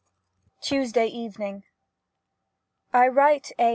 ]Tuesday 0.63 1.05
Evening. 1.05 1.63
I 2.91 3.07
write 3.07 3.51
A. 3.59 3.69